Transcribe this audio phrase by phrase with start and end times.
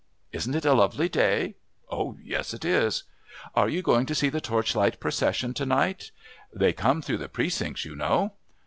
[0.31, 1.57] "Isn't it a lovely day?"
[1.91, 3.03] "Oh, yes, it is."
[3.53, 6.09] "Are you going to see the Torchlight Procession to night?"
[6.51, 8.33] "They come through the Precincts, you know."